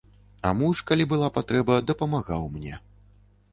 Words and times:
А 0.47 0.53
муж, 0.61 0.79
калі 0.91 1.07
была 1.11 1.29
патрэба, 1.37 1.77
дапамагаў 1.93 2.51
мне. 2.57 2.83